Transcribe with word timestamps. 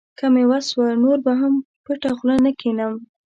که 0.17 0.25
مې 0.33 0.43
وس 0.49 0.67
و، 0.77 0.79
نور 1.03 1.17
به 1.25 1.33
هم 1.41 1.53
پټه 1.85 2.11
خوله 2.17 2.35
نه 2.45 2.51
کښېنم. 2.59 2.93